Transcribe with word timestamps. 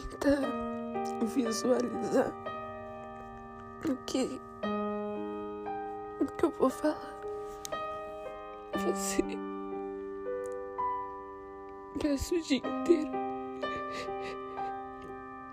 tenta 0.00 0.40
visualizar 1.34 2.32
o 3.88 3.96
que, 4.06 4.40
o 6.20 6.26
que 6.26 6.44
eu 6.44 6.50
vou 6.50 6.70
falar. 6.70 7.14
Você 8.72 9.22
passa 12.00 12.34
o 12.34 12.40
dia 12.42 12.58
inteiro 12.58 13.10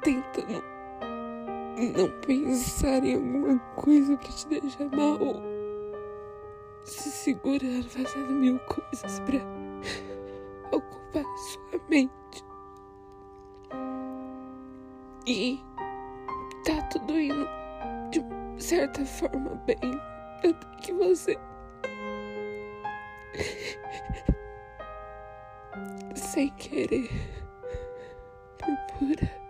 tentando 0.02 0.64
não 1.96 2.10
pensar 2.22 3.04
em 3.04 3.16
alguma 3.16 3.60
coisa 3.76 4.18
pra 4.18 4.28
te 4.28 4.48
deixar 4.48 4.90
mal, 4.96 5.20
se 6.84 7.12
segurando, 7.12 7.90
fazendo 7.90 8.34
mil 8.34 8.60
coisas 8.60 9.20
pra 9.20 9.40
ocupar 10.76 11.26
sua 11.38 11.80
mente. 11.90 12.21
E 15.28 15.64
tá 16.66 16.82
tudo 16.92 17.20
indo 17.20 17.48
de 18.10 18.64
certa 18.64 19.06
forma 19.06 19.56
bem, 19.68 19.78
até 20.40 20.54
que 20.82 20.92
você. 20.94 21.38
Sem 26.16 26.50
querer, 26.52 27.10
por 28.58 28.76
pura 28.98 29.42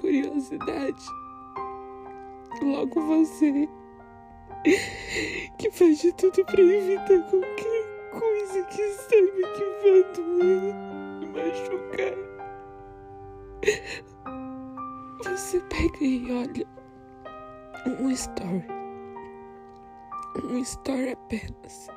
curiosidade, 0.00 1.04
logo 2.62 3.00
você, 3.00 3.68
que 5.58 5.70
faz 5.70 6.00
de 6.00 6.12
tudo 6.14 6.44
pra 6.46 6.60
evitar 6.62 7.30
qualquer 7.30 8.10
coisa 8.10 8.64
que 8.64 8.88
saiba 8.88 9.33
e 16.00 16.26
olha 16.32 16.66
um 17.86 18.10
story. 18.10 18.64
Um 20.42 20.58
story 20.58 21.12
apenas. 21.12 21.88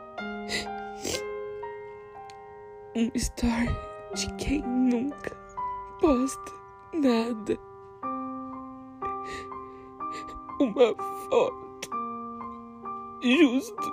Um 2.95 3.11
story 3.15 3.69
de 4.15 4.33
quem 4.35 4.61
nunca 4.61 5.35
posta 5.99 6.51
nada. 6.93 7.57
Uma 10.59 10.95
foto 11.29 11.89
justo 13.21 13.91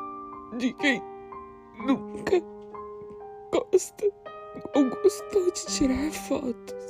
de 0.56 0.72
quem 0.74 1.02
nunca 1.86 2.41
gosta 3.52 4.05
ou 4.74 4.91
gostou 5.02 5.50
de 5.50 5.66
tirar 5.66 6.11
fotos. 6.12 6.83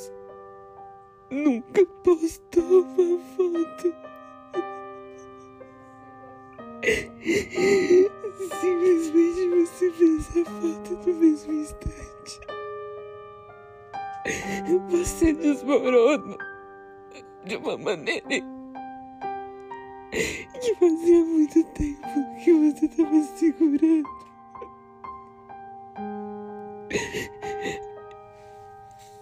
Nunca 1.30 1.84
postou 2.02 2.82
uma 2.82 3.18
foto. 3.36 3.94
Simplesmente 8.60 9.48
você 9.48 9.90
vê 9.90 10.16
essa 10.16 10.44
foto 10.44 11.08
no 11.08 11.14
mesmo 11.14 11.52
instante. 11.54 12.40
Você 14.90 15.32
desmorona 15.32 16.36
de 17.44 17.56
uma 17.56 17.76
maneira 17.78 18.28
que 20.10 20.74
fazia 20.76 21.24
muito 21.24 21.64
tempo 21.72 22.36
que 22.44 22.52
você 22.52 22.86
estava 22.86 23.22
segurando. 23.22 24.08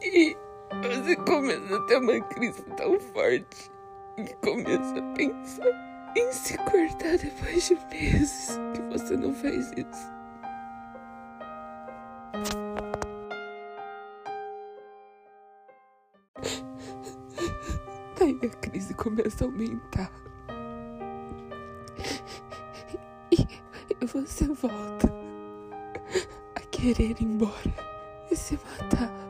E 0.03 0.37
você 1.03 1.17
começa 1.17 1.77
a 1.77 1.81
ter 1.81 1.97
uma 1.97 2.21
crise 2.21 2.63
tão 2.77 2.99
forte 3.01 3.71
que 4.17 4.35
começa 4.37 4.99
a 4.99 5.03
pensar 5.15 6.13
em 6.17 6.33
se 6.33 6.57
cortar 6.59 7.19
depois 7.19 7.67
de 7.67 7.75
meses 7.91 8.61
que 8.73 8.83
você 8.83 9.17
não 9.17 9.35
faz 9.35 9.73
isso. 9.73 10.13
Daí 18.17 18.39
a 18.45 18.49
crise 18.61 18.95
começa 18.95 19.45
a 19.45 19.49
aumentar. 19.49 20.13
E 24.01 24.07
você 24.07 24.45
volta 24.45 25.13
a 26.55 26.61
querer 26.71 27.21
ir 27.21 27.23
embora 27.23 27.75
e 28.31 28.37
se 28.37 28.57
matar 28.57 29.22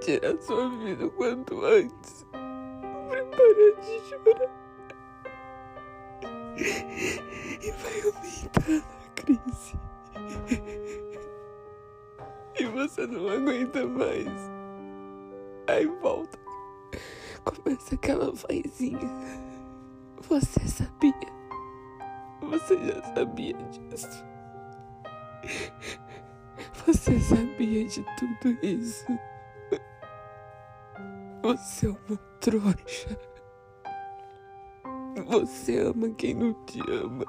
tirar 0.00 0.36
sua 0.40 0.68
vida 0.78 1.06
o 1.06 1.10
quanto 1.10 1.64
antes. 1.64 2.26
Pra 2.30 3.24
parar 3.24 3.80
de 3.80 4.00
chorar. 4.08 4.50
E 7.62 7.70
vai 7.70 8.00
aumentando 8.02 8.84
a 9.04 9.10
crise. 9.14 9.78
E 12.58 12.64
você 12.64 13.06
não 13.06 13.28
aguenta 13.28 13.86
mais. 13.86 14.28
Aí 15.68 15.86
volta. 15.86 16.38
Começa 17.44 17.94
aquela 17.94 18.32
vozinha. 18.32 19.10
Você 20.28 20.66
sabia. 20.66 21.12
Você 22.40 22.76
já 22.78 23.02
sabia 23.14 23.54
disso. 23.54 24.24
Você 26.86 27.20
sabia 27.20 27.84
de 27.86 28.04
tudo 28.16 28.58
isso. 28.64 29.06
Você 31.46 31.86
é 31.86 31.90
uma 31.90 32.16
trouxa. 32.40 33.18
Você 35.28 35.78
ama 35.78 36.10
quem 36.10 36.34
não 36.34 36.52
te 36.64 36.80
ama. 36.90 37.24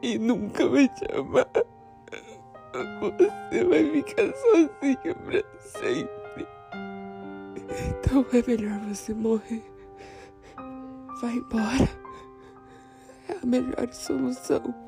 E 0.00 0.16
nunca 0.20 0.68
vai 0.68 0.88
te 0.88 1.04
amar. 1.12 1.50
Você 3.02 3.64
vai 3.64 3.90
ficar 3.90 4.32
sozinha 4.36 5.14
pra 5.16 5.42
sempre. 5.58 6.46
Então 7.90 8.24
é 8.32 8.42
melhor 8.46 8.78
você 8.86 9.12
morrer. 9.12 9.64
Vai 11.20 11.32
embora. 11.32 11.88
É 13.28 13.32
a 13.42 13.44
melhor 13.44 13.92
solução. 13.92 14.87